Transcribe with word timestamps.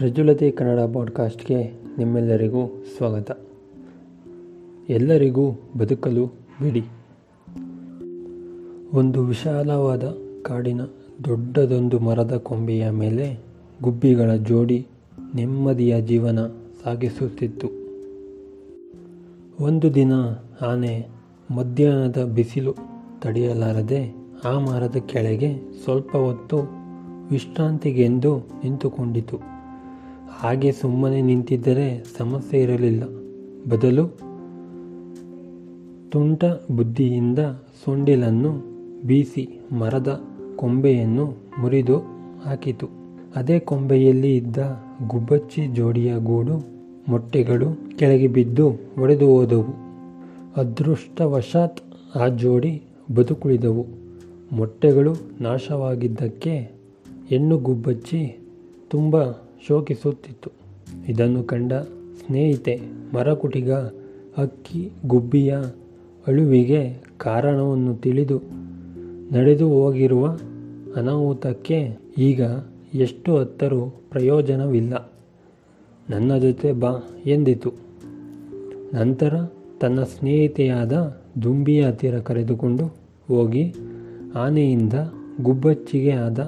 ಪ್ರಜ್ವಲತೆ 0.00 0.50
ಕನ್ನಡ 0.50 0.80
ಪಾಡ್ಕಾಸ್ಟ್ಗೆ 0.80 1.72
ನಿಮ್ಮೆಲ್ಲರಿಗೂ 1.98 2.84
ಸ್ವಾಗತ. 2.96 3.40
ಎಲ್ಲರಿಗೂ 4.88 5.50
ಬದುಕಲು 5.78 6.26
ಬಿಡಿ. 6.62 6.84
ಒಂದು 8.92 9.24
ವಿಶಾಲವಾದ 9.24 10.16
ಕಾಡಿನ 10.42 10.82
ದೊಡ್ಡದೊಂದು 11.24 11.98
ಮರದ 11.98 12.36
ಕೊಂಬೆಯ 12.36 12.90
ಮೇಲೆ 12.90 13.38
ಗುಬ್ಬಿಗಳ 13.82 14.34
ಜೋಡಿ 14.34 14.86
ನೆಮ್ಮದಿಯ 15.34 16.00
ಜೀವನ 16.00 16.46
ಸಾಗಿಸುತ್ತಿತ್ತು. 16.84 17.68
ಒಂದು 19.64 19.94
ದಿನ 19.94 20.12
ಆನೆ 20.60 21.08
ಮಧ್ಯಾಹ್ನದ 21.50 22.24
ಬಿಸಿಲು 22.24 22.74
ತಡೆಯಲಾರದೆ 23.22 24.16
ಆ 24.44 24.58
ಮರದ 24.58 24.96
ಕೆಳಗೆ 24.96 25.54
ಸ್ವಲ್ಪ 25.84 26.16
ಹೊತ್ತು 26.16 26.58
ವಿಶ್ರಾಂತಿಗೆಂದು 27.30 28.38
ನಿಂತುಕೊಂಡಿತು. 28.38 29.49
ಹಾಗೆ 30.38 30.72
ಸುಮ್ಮನೆ 30.72 31.20
ನಿಂತಿದ್ದರೆ 31.20 32.04
ಸಮಸ್ಯೆ 32.18 32.60
ಇರಲಿಲ್ಲ. 32.60 33.04
ಬದಲು 33.70 34.08
ತುಂಟ 36.10 36.44
ಬುದ್ಧಿಯಿಂದ 36.70 37.38
ಸೊಂಡಿಲನ್ನು 37.84 38.52
ಬೀಸಿ 39.06 39.60
ಮರದ 39.72 40.24
ಕೊಂಬೆಯನ್ನು 40.56 41.24
ಮುರಿದು 41.60 41.98
ಹಾಕಿತು. 42.44 42.88
ಅದೇ 43.36 43.58
ಕೊಂಬೆಯಲ್ಲಿ 43.58 44.36
ಇದ್ದ 44.36 44.56
ಗುಬ್ಬಚ್ಚಿ 45.06 45.66
ಜೋಡಿಯ 45.66 46.14
ಗೂಡು 46.18 46.66
ಮೊಟ್ಟೆಗಳು 47.08 47.98
ಕೆಳಗೆ 47.98 48.28
ಬಿದ್ದು 48.28 48.68
ಒಡೆದು 48.98 49.26
ಹೋದವು. 49.26 49.72
ಅದೃಷ್ಟವಶಾತ್ 50.56 51.80
ಆ 52.16 52.28
ಜೋಡಿ 52.28 52.82
ಬದುಕುಳಿದವು. 53.14 53.86
ಮೊಟ್ಟೆಗಳು 54.52 55.14
ನಾಶವಾಗಿದ್ದಕ್ಕೆ 55.40 56.70
ಹೆಣ್ಣು 57.26 57.58
ಗುಬ್ಬಚ್ಚಿ 57.58 58.38
ತುಂಬ 58.90 59.16
ಶೋಕಿಸುತ್ತಿತ್ತು. 59.66 60.50
ಇದನ್ನು 61.08 61.42
ಕಂಡ 61.42 61.72
ಸ್ನೇಹಿತೆ 62.26 62.80
ಮರಕುಟಿಗ 63.14 63.72
ಅಕ್ಕಿ, 64.36 64.90
ಗುಬ್ಬಿಯ 65.06 65.56
ಅಳುವಿಗೆ 66.26 67.02
ಕಾರಣವನ್ನು 67.18 67.94
ತಿಳಿದು 67.94 68.42
ನಡೆದು 69.32 69.68
ಹೋಗಿರುವ 69.68 70.38
ಅನಾಹುತಕ್ಕೆ 70.96 71.98
ಈಗ 72.18 72.42
ಎಷ್ಟು 72.94 73.36
ಹತ್ತರೂ 73.36 73.86
ಪ್ರಯೋಜನವಿಲ್ಲ. 74.10 75.12
ನನ್ನ 76.10 76.38
ಜೊತೆ 76.38 76.72
ಬಾ 76.72 76.92
ಎಂದಿತು. 77.26 77.72
ನಂತರ 78.94 79.34
ತನ್ನ 79.80 80.02
ಸ್ನೇಹಿತೆಯಾದ 80.02 81.22
ದುಂಬಿಯ 81.42 81.86
ಹತ್ತಿರ 81.86 82.18
ಕರೆದುಕೊಂಡು 82.18 82.84
ಹೋಗಿ 83.28 83.74
ಆನೆಯಿಂದ 84.34 84.92
ಗುಬ್ಬಚ್ಚಿಗೆ 85.42 86.12
ಆದ 86.12 86.38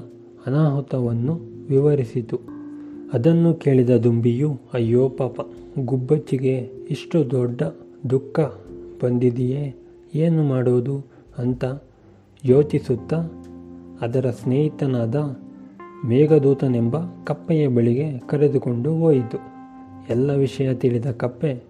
ಅನಾಹುತವನ್ನು 0.46 1.40
ವಿವರಿಸಿತು. 1.68 2.51
ಅದನ್ನು 3.12 3.54
ಕೇಳಿದ 3.54 3.90
ದುಂಬಿಯು, 3.90 4.60
ಅಯ್ಯೋ 4.72 5.08
ಪಾಪ, 5.08 5.40
ಗುಬ್ಬಚ್ಚಿಗೆ 5.84 6.70
ಇಷ್ಟು 6.90 7.30
ದೊಡ್ಡ 7.30 7.62
ದುಃಖ 8.10 8.40
ಬಂದಿದೆಯೇ? 9.04 9.74
ಏನು 10.14 10.42
ಮಾಡೋದು? 10.42 11.06
ಅಂತ 11.38 11.64
ಯೋಚಿಸುತ್ತಾ 12.44 13.16
ಅದರ 14.00 14.30
ಸ್ನೇಹಿತನಾದ 14.30 15.36
ಮೇಘದೂತನೆಂಬ 16.06 16.96
ಕಪ್ಪೆಯ 17.24 17.68
ಬಳಿಗೆ 17.68 18.18
ಕರೆದುಕೊಂಡು 18.18 18.96
ಹೋಯಿತು. 18.96 19.38
ಎಲ್ಲ 20.10 20.34
ವಿಷಯ 20.34 20.74
ತಿಳಿದ 20.74 21.06
ಕಪ್ಪೆ, 21.06 21.62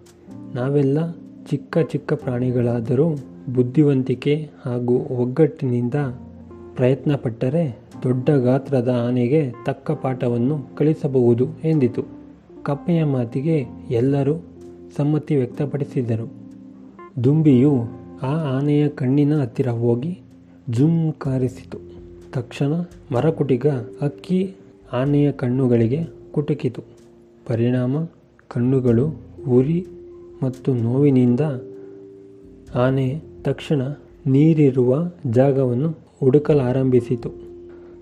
ನಾವೆಲ್ಲ 0.55 1.13
ಚಿಕ್ಕ 1.51 1.79
ಚಿಕ್ಕ 1.79 2.13
ಪ್ರಾಣಿಗಳಾದರೂ 2.13 3.11
ಬುದ್ಧಿವಂತಿಕೆ 3.55 4.51
ಹಾಗೂ 4.65 4.99
ಒಗ್ಗಟ್ಟಿನಿಂದ 4.99 5.95
ಪ್ರಯತ್ನಪಟ್ಟರೆ 6.77 7.79
ದೊಡ್ಡ 8.03 8.31
ಗಾತ್ರದ 8.31 8.89
ಆನೆಗೆ 8.89 9.53
ತಕ್ಕ 9.67 9.91
ಪಾಠವನ್ನು 9.91 10.77
ಕಲಿಸಬಹುದು 10.77 11.49
ಎಂದಿತು. 11.65 12.03
ಕಪ್ಪೆಯ 12.63 13.05
ಮಾತಿಗೆ 13.05 13.67
ಎಲ್ಲರೂ 13.91 14.35
ಸಮ್ಮತಿ 14.97 15.37
ವ್ಯಕ್ತಪಡಿಸಿದರು. 15.37 16.33
ದುಂಬಿಯು 17.25 17.73
ಆ 18.23 18.35
ಆನೆಯ 18.59 18.89
ಕಣ್ಣಿನ 18.89 19.41
ಹತ್ತಿರ 19.41 19.69
ಹೋಗಿ 19.69 20.21
ಜುಮ್ 20.71 21.13
ಕಾರಿಸಿತು. 21.13 21.79
ತಕ್ಷಣ 22.33 22.73
ಮರಕುಟಿಗ 23.13 23.67
ಅಕ್ಕಿ 24.01 24.55
ಆನೆಯ 24.93 25.33
ಕಣ್ಣುಗಳಿಗೆ 25.33 26.01
ಕುಟುಕಿತು. 26.33 26.83
ಪರಿಣಾಮ 27.47 28.05
ಕಣ್ಣುಗಳು 28.49 29.09
ಉರಿ 29.49 29.87
ಮತ್ತು 30.43 30.75
ನೋವಿನಿಂದ 30.75 31.41
ಆನೆ 32.75 33.21
ತಕ್ಷಣ 33.45 33.83
ನೀರಿರುವ 34.27 35.11
ಜಾಗವನ್ನು 35.31 35.95
ಹುಡುಕಲಾರಂಭಿಸಿತು. 36.23 37.31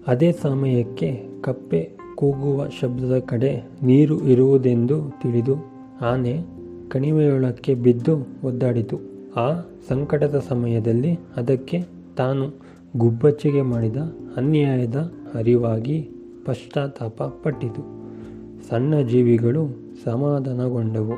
ಅದೇ 0.07 0.33
ಸಮಯಕ್ಕೆ 0.33 1.23
ಕಪ್ಪೆ 1.43 1.91
ಕೂಗುವ 2.15 2.69
ಶಬ್ದದ 2.81 3.19
ಕಡೆ 3.19 3.63
ನೀರು 3.83 4.21
ಇರುವುದೆಂದು 4.21 5.11
ತಿಳಿದು 5.23 5.55
ಆನೆ 6.01 6.43
ಕಣಿವೆಯೊಳಕ್ಕೆ 6.89 7.75
ಬಿದ್ದು 7.75 8.17
ಒದ್ದಾಡಿತು. 8.45 8.99
ಆ 9.37 9.61
ಸಂಕಟದ 9.89 10.43
ಸಮಯದಲ್ಲಿ 10.49 11.19
ಅದಕ್ಕೆ 11.37 11.85
ತಾನು 12.17 12.55
ಗುಬ್ಬಚ್ಚಿಗೆ 12.97 13.63
ಮಾಡಿದ 13.63 13.97
ಅನ್ಯಾಯದ 14.37 15.13
ಅರಿವಾಗಿ 15.35 16.09
ಪಶ್ಚಾತ್ತಾಪ 16.45 17.23
ಪಟ್ಟಿತು. 17.23 17.83
ಸಣ್ಣ 18.69 19.01
ಜೀವಿಗಳು 19.01 19.79
ಸಮಾಧಾನಗೊಂಡವು. 20.05 21.15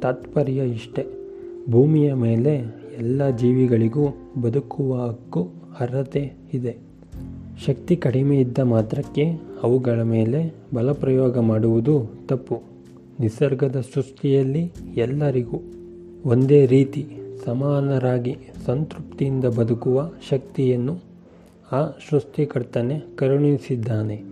ತಾತ್ಪರ್ಯ 0.00 0.62
ಇಷ್ಟೆ. 0.62 1.06
ಭೂಮಿಯ 1.70 2.14
ಮೇಲೆ 2.14 2.76
ಎಲ್ಲ 2.98 3.30
ಜೀವಿಗಳಿಗೂ 3.30 4.08
ಬದುಕುವ 4.42 4.96
ಹಕ್ಕು 4.96 5.57
ಅರ್ಹತೆ 5.80 6.32
ಇದೆ. 6.54 6.76
ಶಕ್ತಿ 7.66 7.96
ಕಡಿಮೆ 7.96 8.40
ಇದ್ದ 8.40 8.58
ಮಾತ್ರಕ್ಕೆ 8.58 9.24
ಅವುಗಳ 9.62 10.02
ಮೇಲೆ 10.02 10.54
ಬಲಪ್ರಯೋಗ 10.74 11.38
ಮಾಡುವುದು 11.38 12.10
ತಪ್ಪು. 12.28 12.62
ನಿಸರ್ಗದ 13.20 13.84
ಸೃಷ್ಟಿಯಲ್ಲಿ 13.94 14.72
ಎಲ್ಲರಿಗೂ 14.96 15.60
ಒಂದೇ 16.24 16.66
ರೀತಿ 16.66 17.06
ಸಮಾನರಾಗಿ 17.44 18.36
ಸಂತೃಪ್ತಿಯಿಂದ 18.66 19.44
ಬದುಕುವ 19.44 20.12
ಶಕ್ತಿಯನ್ನು 20.30 20.98
ಆ 21.72 21.86
ಸೃಷ್ಟಿಕರ್ತನೆ 22.10 23.02
ಕರುಣಿಸಿದ್ದಾನೆ. 23.16 24.22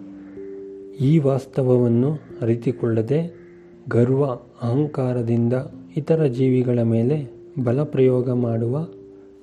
ಈ 1.01 1.19
ವಾಸ್ತವವನ್ನು 1.19 2.13
ಅರಿತುಕೊಳ್ಳದೆ 2.41 3.35
ಗರ್ವ, 3.89 4.25
ಅಹಂಕಾರದಿಂದ 4.63 5.53
ಇತರ 5.97 6.25
ಜೀವಿಗಳ 6.25 6.83
ಮೇಲೆ 6.83 7.31
ಬಲಪ್ರಯೋಗ 7.65 8.31
ಮಾಡುವ, 8.31 8.89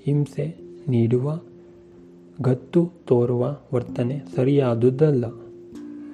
ಹಿಂಸೆ 0.05 0.55
ನೀಡುವ 0.87 1.39
ಗತ್ತು 2.41 2.91
ತೋರುವ 3.05 3.57
ವರ್ತನೆ 3.73 4.21
ಸರಿಯಾದುದಲ್ಲ. 4.35 5.25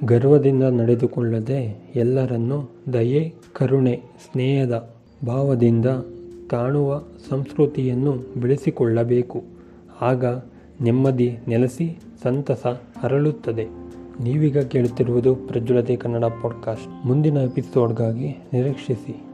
ಗರ್ವದಿಂದ 0.06 0.64
ನಡೆದುಕೊಳ್ಳದೆ 0.64 1.92
ಎಲ್ಲರನ್ನೂ 1.96 2.70
ದಯೆ, 2.94 3.34
ಕರುಣೆ, 3.54 4.02
ಸ್ನೇಹದ 4.32 4.96
ಭಾವದಿಂದ 5.26 5.86
ಕಾಣುವ 6.50 7.04
ಸಂಸ್ಕೃತಿಯನ್ನು 7.30 8.40
ಬೆಳೆಸಿಕೊಳ್ಳಬೇಕು. 8.42 9.44
ಆಗ 10.02 10.26
ನೆಮ್ಮದಿ 10.82 11.38
ನೆಲೆಸಿ 11.48 12.00
ಸಂತಸ 12.24 12.68
ಹರಳುತ್ತದೆ. 13.00 13.66
ನೀವೀಗ 14.24 14.58
ಕೇಳುತ್ತಿರುವುದು 14.58 15.36
ಪ್ರಜ್ವಲತೆ 15.36 15.96
ಕನ್ನಡ 15.96 16.26
ಪಾಡ್ಕಾಸ್ಟ್. 16.26 17.06
ಮುಂದಿನ 17.06 17.38
ಎಪಿಸೋಡ್ಗಾಗಿ 17.38 18.38
ನಿರೀಕ್ಷಿಸಿ. 18.54 19.29